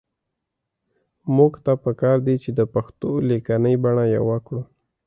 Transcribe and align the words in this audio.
موږ 1.35 1.53
ته 1.65 1.73
پکار 1.83 2.17
دي 2.27 2.35
چې 2.43 2.49
د 2.59 2.61
پښتو 2.73 3.09
لیکنۍ 3.29 3.75
بڼه 3.83 4.05
يوه 4.17 4.37
کړو 4.45 4.61